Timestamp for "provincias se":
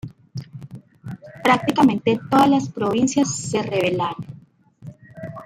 2.69-3.61